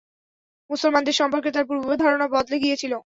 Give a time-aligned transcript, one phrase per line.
[0.69, 2.93] মুসলমানদের সম্পর্কে তার পূর্বধারণা বদলে গিয়েছিল।